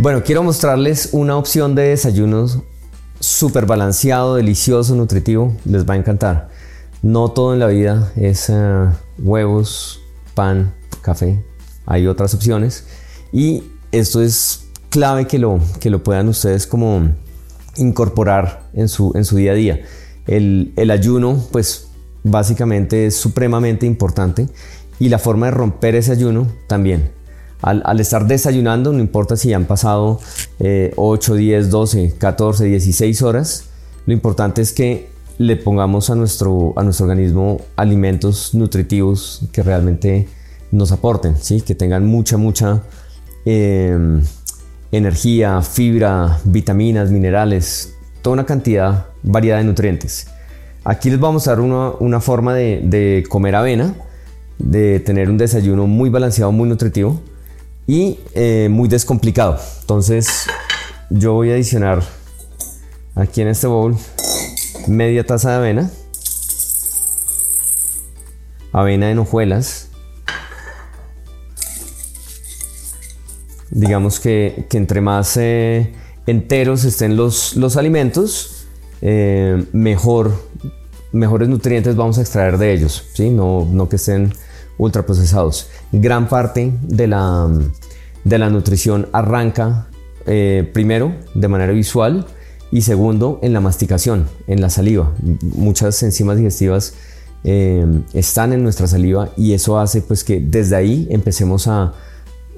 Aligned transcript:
Bueno, 0.00 0.22
quiero 0.22 0.44
mostrarles 0.44 1.08
una 1.10 1.36
opción 1.36 1.74
de 1.74 1.88
desayunos 1.88 2.60
súper 3.18 3.66
balanceado, 3.66 4.36
delicioso, 4.36 4.94
nutritivo. 4.94 5.56
Les 5.64 5.88
va 5.88 5.94
a 5.94 5.96
encantar. 5.96 6.50
No 7.02 7.32
todo 7.32 7.52
en 7.52 7.58
la 7.58 7.66
vida 7.66 8.12
es 8.14 8.48
eh, 8.48 8.86
huevos, 9.18 10.00
pan, 10.34 10.72
café. 11.02 11.44
Hay 11.84 12.06
otras 12.06 12.32
opciones. 12.32 12.86
Y 13.32 13.64
esto 13.90 14.22
es 14.22 14.68
clave 14.88 15.26
que 15.26 15.40
lo, 15.40 15.58
que 15.80 15.90
lo 15.90 16.04
puedan 16.04 16.28
ustedes 16.28 16.68
como 16.68 17.10
incorporar 17.76 18.68
en 18.74 18.86
su, 18.86 19.10
en 19.16 19.24
su 19.24 19.34
día 19.34 19.50
a 19.50 19.56
día. 19.56 19.80
El, 20.28 20.74
el 20.76 20.92
ayuno, 20.92 21.44
pues 21.50 21.88
básicamente 22.22 23.06
es 23.06 23.16
supremamente 23.16 23.84
importante 23.84 24.48
y 25.00 25.08
la 25.08 25.18
forma 25.18 25.46
de 25.46 25.52
romper 25.52 25.96
ese 25.96 26.12
ayuno 26.12 26.46
también. 26.68 27.17
Al, 27.60 27.82
al 27.84 28.00
estar 28.00 28.26
desayunando, 28.26 28.92
no 28.92 29.00
importa 29.00 29.36
si 29.36 29.52
han 29.52 29.64
pasado 29.64 30.20
8, 30.96 31.34
10, 31.34 31.70
12, 31.70 32.14
14, 32.18 32.64
16 32.64 33.22
horas, 33.22 33.64
lo 34.06 34.12
importante 34.12 34.62
es 34.62 34.72
que 34.72 35.08
le 35.38 35.56
pongamos 35.56 36.10
a 36.10 36.14
nuestro, 36.14 36.72
a 36.76 36.82
nuestro 36.82 37.06
organismo 37.06 37.60
alimentos 37.76 38.54
nutritivos 38.54 39.42
que 39.52 39.62
realmente 39.62 40.28
nos 40.72 40.92
aporten, 40.92 41.36
¿sí? 41.36 41.60
que 41.60 41.74
tengan 41.74 42.04
mucha, 42.04 42.36
mucha 42.36 42.82
eh, 43.44 43.96
energía, 44.90 45.62
fibra, 45.62 46.40
vitaminas, 46.44 47.10
minerales, 47.10 47.94
toda 48.20 48.34
una 48.34 48.46
cantidad 48.46 49.06
variada 49.22 49.60
de 49.60 49.64
nutrientes. 49.64 50.28
Aquí 50.84 51.10
les 51.10 51.20
vamos 51.20 51.46
a 51.46 51.50
dar 51.50 51.60
una, 51.60 51.90
una 52.00 52.20
forma 52.20 52.54
de, 52.54 52.80
de, 52.84 53.24
comer 53.28 53.54
avena, 53.54 53.94
de 54.58 55.00
tener 55.00 55.30
un 55.30 55.38
desayuno 55.38 55.86
muy 55.86 56.10
balanceado, 56.10 56.50
muy 56.50 56.68
nutritivo 56.68 57.20
y 57.88 58.20
eh, 58.34 58.68
muy 58.70 58.88
descomplicado. 58.88 59.58
Entonces 59.80 60.46
yo 61.10 61.32
voy 61.32 61.50
a 61.50 61.54
adicionar 61.54 62.04
aquí 63.16 63.40
en 63.40 63.48
este 63.48 63.66
bowl 63.66 63.96
media 64.86 65.26
taza 65.26 65.50
de 65.50 65.56
avena, 65.56 65.90
avena 68.72 69.10
en 69.10 69.18
hojuelas, 69.18 69.88
digamos 73.70 74.20
que, 74.20 74.66
entre 74.72 75.00
más 75.00 75.36
eh, 75.38 75.94
enteros 76.26 76.84
estén 76.84 77.16
los, 77.16 77.56
los 77.56 77.78
alimentos, 77.78 78.66
eh, 79.00 79.64
mejor, 79.72 80.34
mejores 81.12 81.48
nutrientes 81.48 81.96
vamos 81.96 82.18
a 82.18 82.20
extraer 82.20 82.58
de 82.58 82.74
ellos, 82.74 83.04
¿sí? 83.14 83.30
no, 83.30 83.66
no 83.70 83.88
que 83.88 83.96
estén 83.96 84.34
ultraprocesados. 84.78 85.68
Gran 85.92 86.28
parte 86.28 86.72
de 86.82 87.06
la, 87.06 87.48
de 88.24 88.38
la 88.38 88.48
nutrición 88.48 89.08
arranca 89.12 89.88
eh, 90.26 90.70
primero 90.72 91.12
de 91.34 91.48
manera 91.48 91.72
visual 91.72 92.26
y 92.70 92.82
segundo 92.82 93.38
en 93.42 93.52
la 93.52 93.60
masticación, 93.60 94.28
en 94.46 94.60
la 94.60 94.70
saliva. 94.70 95.12
Muchas 95.42 96.02
enzimas 96.02 96.36
digestivas 96.36 96.94
están 98.12 98.52
en 98.52 98.62
nuestra 98.62 98.88
saliva 98.88 99.30
y 99.36 99.52
eso 99.52 99.78
hace 99.78 100.02
pues 100.02 100.24
que 100.24 100.40
desde 100.40 100.76
ahí 100.76 101.06
empecemos 101.08 101.68
a, 101.68 101.94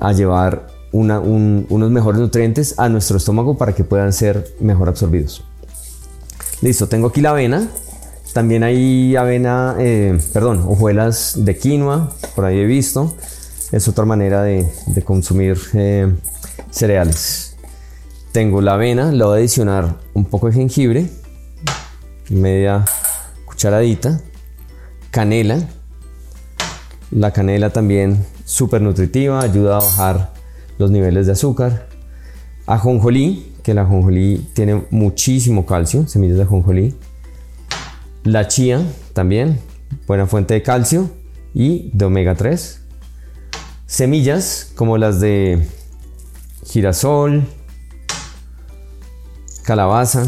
a 0.01 0.13
llevar 0.13 0.67
unos 0.93 1.91
mejores 1.91 2.21
nutrientes 2.21 2.79
a 2.79 2.89
nuestro 2.89 3.17
estómago 3.19 3.57
para 3.57 3.75
que 3.75 3.85
puedan 3.85 4.13
ser 4.13 4.53
mejor 4.59 4.89
absorbidos. 4.89 5.45
Listo, 6.63 6.89
tengo 6.89 7.09
aquí 7.09 7.21
la 7.21 7.31
avena. 7.31 7.69
También 8.33 8.63
hay 8.63 9.17
avena, 9.17 9.75
eh, 9.79 10.19
perdón, 10.33 10.63
hojuelas 10.67 11.35
de 11.37 11.59
quinoa, 11.59 12.13
por 12.37 12.45
ahí 12.45 12.59
he 12.59 12.65
visto. 12.65 13.17
Es 13.73 13.89
otra 13.89 14.05
manera 14.05 14.43
de, 14.43 14.69
consumir 15.05 15.59
eh, 15.75 16.13
cereales. 16.71 17.57
Tengo 18.31 18.61
la 18.61 18.75
avena, 18.75 19.11
le 19.11 19.25
voy 19.25 19.35
a 19.35 19.37
adicionar 19.39 19.97
un 20.15 20.25
poco 20.25 20.47
de 20.47 20.53
jengibre, 20.53 21.11
media 22.29 22.85
cucharadita, 23.47 24.21
canela. 25.11 25.59
La 27.11 27.33
canela 27.33 27.71
también 27.71 28.25
súper 28.45 28.81
nutritiva, 28.81 29.41
ayuda 29.41 29.79
a 29.79 29.81
bajar 29.81 30.33
los 30.79 30.93
niveles 30.93 31.27
de 31.27 31.33
azúcar. 31.33 31.89
Ajonjolí, 32.67 33.55
que 33.65 33.75
la 33.75 33.83
ajonjolí 33.83 34.51
tiene 34.55 34.85
muchísimo 34.91 35.67
calcio, 35.67 36.07
semillas 36.07 36.37
de 36.37 36.45
ajonjolí. 36.45 36.95
La 38.25 38.49
chía 38.49 38.83
también, 39.13 39.61
buena 40.07 40.27
fuente 40.27 40.55
de 40.55 40.63
calcio 40.63 41.11
y 41.55 41.91
de 41.93 42.05
omega 42.05 42.35
3. 42.35 42.81
Semillas 43.87 44.73
como 44.75 44.99
las 44.99 45.21
de 45.21 45.67
girasol, 46.67 47.45
calabaza. 49.65 50.27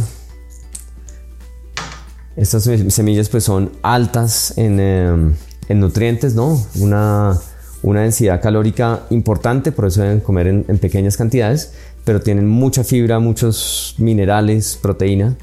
Estas 2.36 2.64
semillas 2.64 3.28
pues 3.28 3.44
son 3.44 3.72
altas 3.82 4.56
en, 4.56 4.80
em, 4.80 5.34
en 5.68 5.80
nutrientes, 5.80 6.34
¿no? 6.34 6.60
Una 6.76 7.38
una 7.82 8.02
densidad 8.02 8.40
calórica 8.40 9.06
importante, 9.10 9.72
por 9.72 9.86
eso 9.86 10.02
deben 10.02 10.20
comer 10.20 10.46
en, 10.46 10.64
pequeñas 10.78 11.16
cantidades, 11.16 11.72
pero 12.04 12.20
tienen 12.20 12.48
mucha 12.48 12.84
fibra, 12.84 13.18
muchos 13.18 13.96
minerales, 13.98 14.78
proteína, 14.80 15.36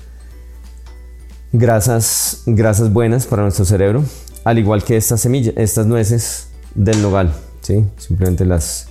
grasas, 1.52 2.44
grasas 2.46 2.92
buenas 2.92 3.26
para 3.26 3.44
nuestro 3.44 3.66
cerebro, 3.66 4.04
al 4.44 4.60
igual 4.60 4.84
que 4.84 4.98
estas 4.98 5.22
semillas, 5.22 5.54
estas 5.58 5.86
nueces 5.86 6.48
del 6.76 7.02
nogal, 7.02 7.34
¿sí? 7.62 7.86
simplemente 7.98 8.46
las 8.46 8.88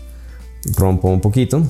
rompo 0.77 1.09
un 1.09 1.21
poquito 1.21 1.63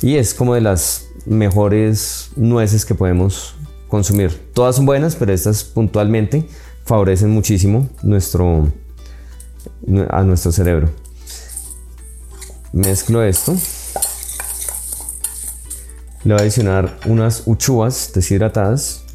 y 0.00 0.16
es 0.16 0.34
como 0.34 0.54
de 0.54 0.60
las 0.60 1.06
mejores 1.24 2.30
nueces 2.36 2.84
que 2.84 2.94
podemos 2.94 3.54
consumir. 3.88 4.50
Todas 4.52 4.76
son 4.76 4.86
buenas, 4.86 5.16
pero 5.16 5.32
estas 5.32 5.64
puntualmente 5.64 6.48
favorecen 6.84 7.30
muchísimo 7.30 7.88
nuestro, 8.02 8.72
a 10.10 10.22
nuestro 10.22 10.52
cerebro. 10.52 10.90
Mezclo 12.72 13.22
esto. 13.22 13.56
Le 16.24 16.34
voy 16.34 16.40
a 16.40 16.42
adicionar 16.42 16.98
unas 17.06 17.44
uchuvas 17.46 18.10
deshidratadas. 18.14 19.05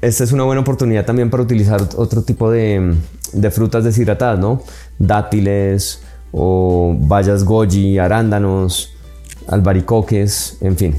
Esta 0.00 0.24
es 0.24 0.32
una 0.32 0.44
buena 0.44 0.60
oportunidad 0.60 1.04
también 1.04 1.28
para 1.28 1.42
utilizar 1.42 1.80
otro 1.96 2.22
tipo 2.22 2.50
de, 2.50 2.94
de 3.32 3.50
frutas 3.50 3.82
deshidratadas, 3.82 4.38
¿no? 4.38 4.62
Dátiles 4.98 6.02
o 6.30 6.94
bayas 6.98 7.44
goji, 7.44 7.98
arándanos, 7.98 8.94
albaricoques, 9.48 10.58
en 10.60 10.76
fin. 10.76 10.94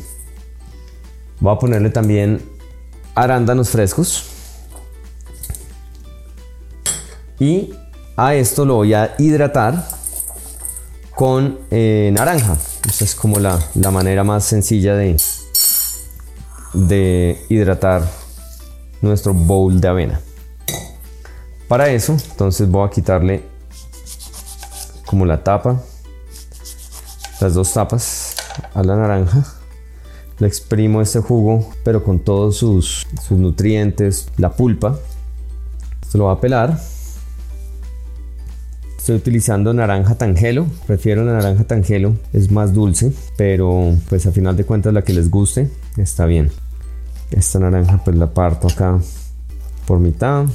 Voy 1.39 1.55
a 1.55 1.59
ponerle 1.59 1.89
también 1.89 2.41
arándanos 3.15 3.69
frescos. 3.69 4.25
Y 7.39 7.73
a 8.17 8.35
esto 8.35 8.65
lo 8.65 8.75
voy 8.75 8.93
a 8.93 9.15
hidratar 9.17 9.87
con 11.15 11.59
eh, 11.71 12.11
naranja. 12.13 12.57
Esta 12.85 13.05
es 13.05 13.15
como 13.15 13.39
la, 13.39 13.59
manera 13.91 14.25
más 14.25 14.43
sencilla 14.43 14.95
de, 14.95 15.15
de 16.73 17.45
hidratar 17.47 18.18
nuestro 19.01 19.33
bowl 19.33 19.79
de 19.79 19.87
avena. 19.87 20.21
Para 21.67 21.89
eso, 21.89 22.17
entonces 22.31 22.69
voy 22.69 22.87
a 22.87 22.89
quitarle 22.89 23.43
como 25.05 25.25
la 25.25 25.43
tapa, 25.43 25.81
las 27.41 27.53
dos 27.53 27.73
tapas 27.73 28.35
a 28.73 28.83
la 28.83 28.95
naranja. 28.95 29.45
Le 30.39 30.47
exprimo 30.47 31.01
este 31.01 31.19
jugo, 31.19 31.69
pero 31.83 32.03
con 32.03 32.19
todos 32.19 32.57
sus, 32.57 33.05
nutrientes, 33.29 34.29
la 34.37 34.51
pulpa. 34.51 34.97
Esto 36.01 36.17
lo 36.17 36.25
va 36.25 36.33
a 36.33 36.41
pelar 36.41 36.79
Estoy 39.09 39.15
utilizando 39.15 39.73
naranja 39.73 40.15
tangelo, 40.15 40.67
prefiero 40.85 41.23
la 41.23 41.33
naranja 41.33 41.63
tangelo, 41.63 42.13
es 42.31 42.51
más 42.51 42.73
dulce, 42.75 43.11
pero 43.37 43.95
pues 44.07 44.27
a 44.27 44.31
final 44.31 44.55
de 44.55 44.65
cuentas 44.65 44.93
la 44.93 45.03
que 45.03 45.13
les 45.13 45.31
guste 45.31 45.67
está 45.97 46.27
bien. 46.27 46.51
Esta 47.31 47.59
naranja 47.59 48.01
pues 48.03 48.15
la 48.15 48.33
parto 48.33 48.67
acá 48.67 48.99
por 49.85 49.99
mitad, 49.99 50.45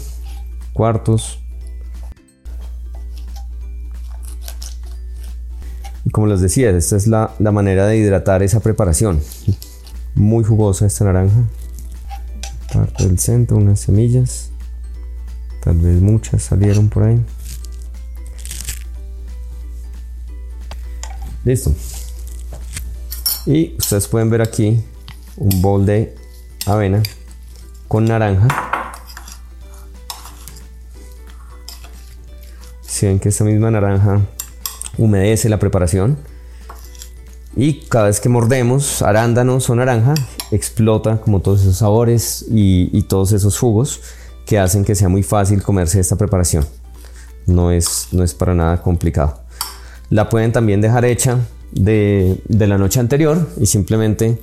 cuartos. 0.72 1.40
Y 6.04 6.10
como 6.10 6.26
les 6.26 6.40
decía, 6.40 6.70
esta 6.70 6.96
es 6.96 7.06
la, 7.06 7.32
la 7.38 7.50
manera 7.50 7.86
de 7.86 7.96
hidratar 7.96 8.42
esa 8.42 8.60
preparación. 8.60 9.20
Muy 10.14 10.44
jugosa 10.44 10.86
esta 10.86 11.04
naranja. 11.04 11.48
Parte 12.72 13.06
del 13.06 13.18
centro, 13.18 13.56
unas 13.56 13.80
semillas. 13.80 14.50
Tal 15.62 15.78
vez 15.78 16.00
muchas 16.00 16.42
salieron 16.42 16.88
por 16.88 17.04
ahí. 17.04 17.24
Listo. 21.44 21.74
Y 23.46 23.74
ustedes 23.78 24.08
pueden 24.08 24.30
ver 24.30 24.42
aquí 24.42 24.82
un 25.36 25.60
bol 25.60 25.84
de 25.84 26.14
avena 26.66 27.02
con 27.88 28.04
naranja. 28.04 28.48
Si 32.82 33.06
ven 33.06 33.18
que 33.18 33.28
esta 33.28 33.44
misma 33.44 33.70
naranja 33.70 34.20
humedece 34.98 35.48
la 35.48 35.58
preparación. 35.58 36.16
Y 37.56 37.82
cada 37.88 38.06
vez 38.06 38.20
que 38.20 38.28
mordemos 38.28 39.02
arándanos 39.02 39.70
o 39.70 39.76
naranja, 39.76 40.14
explota 40.50 41.20
como 41.20 41.40
todos 41.40 41.62
esos 41.62 41.78
sabores 41.78 42.44
y, 42.50 43.02
todos 43.02 43.32
esos 43.32 43.58
jugos 43.58 44.00
que 44.44 44.58
hacen 44.58 44.84
que 44.84 44.94
sea 44.94 45.08
muy 45.08 45.22
fácil 45.22 45.62
comerse 45.62 46.00
esta 46.00 46.16
preparación. 46.16 46.66
No 47.46 47.70
es, 47.70 48.08
no 48.12 48.24
es 48.24 48.34
para 48.34 48.54
nada 48.54 48.82
complicado. 48.82 49.40
La 50.10 50.28
pueden 50.28 50.52
también 50.52 50.80
dejar 50.80 51.04
hecha 51.04 51.38
de, 51.70 52.40
de 52.48 52.66
la 52.66 52.78
noche 52.78 53.00
anterior 53.00 53.48
y 53.60 53.66
simplemente 53.66 54.38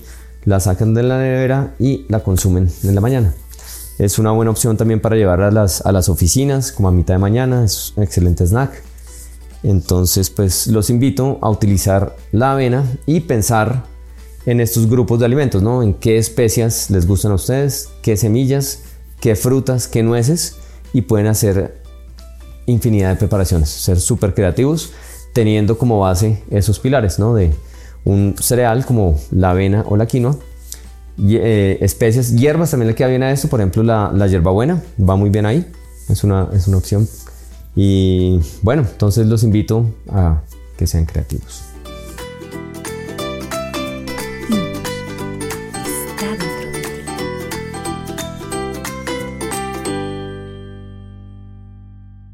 la 0.46 0.60
sacan 0.60 0.94
de 0.94 1.04
la 1.04 1.18
nevera 1.18 1.74
y 1.80 2.06
la 2.10 2.22
consumen 2.22 2.70
en 2.84 2.96
la 2.96 3.02
mañana. 3.02 3.34
Es 4.00 4.18
una 4.18 4.32
buena 4.32 4.52
opción 4.52 4.78
también 4.78 5.00
para 5.00 5.16
llevar 5.16 5.42
a 5.42 5.52
las, 5.52 6.10
oficinas 6.10 6.72
como 6.72 6.88
a 6.88 6.92
mitad 6.92 7.14
de 7.14 7.20
mañana, 7.20 7.64
es 7.64 7.94
un 7.96 8.04
excelente 8.04 8.46
snack. 8.46 8.82
Entonces, 9.64 10.32
pues 10.32 10.66
los 10.68 10.90
invito 10.90 11.38
a 11.42 11.50
utilizar 11.50 12.16
la 12.32 12.54
avena 12.54 12.84
y 13.06 13.20
pensar 13.20 13.86
en 14.48 14.60
estos 14.60 14.90
grupos 14.90 15.20
de 15.20 15.26
alimentos, 15.26 15.62
¿no? 15.62 15.84
En 15.84 15.94
qué 15.94 16.18
especias 16.18 16.90
les 16.90 17.06
gustan 17.06 17.32
a 17.32 17.36
ustedes, 17.36 17.90
qué 18.02 18.18
semillas, 18.18 18.84
qué 19.20 19.36
frutas, 19.36 19.88
qué 19.88 20.02
nueces 20.02 20.56
y 20.94 21.04
pueden 21.04 21.28
hacer 21.28 21.80
infinidad 22.66 23.12
de 23.12 23.16
preparaciones, 23.18 23.70
ser 23.70 24.00
súper 24.00 24.34
creativos 24.34 24.94
teniendo 25.34 25.78
como 25.78 26.00
base 26.00 26.44
esos 26.50 26.80
pilares, 26.80 27.20
¿no? 27.20 27.36
De 27.36 27.54
un 28.06 28.36
cereal 28.40 28.86
como 28.86 29.20
la 29.32 29.52
avena 29.52 29.86
o 29.88 29.98
la 29.98 30.06
quinoa, 30.06 30.38
eh, 31.20 31.78
especias, 31.82 32.36
hierbas 32.36 32.72
también 32.72 32.88
le 32.88 32.96
queda 32.96 33.08
bien 33.08 33.24
a 33.24 33.32
esto, 33.32 33.48
por 33.48 33.60
ejemplo 33.60 33.84
la, 33.84 34.12
la 34.14 34.28
hierbabuena 34.28 34.82
va 35.00 35.16
muy 35.16 35.30
bien 35.30 35.46
ahí, 35.46 35.66
es 36.10 36.24
una, 36.24 36.50
es 36.54 36.68
una 36.68 36.78
opción. 36.78 37.08
Y 37.76 38.40
bueno, 38.62 38.86
entonces 38.90 39.28
los 39.28 39.44
invito 39.44 39.86
a 40.10 40.42
que 40.78 40.88
sean 40.88 41.06
creativos. 41.06 41.71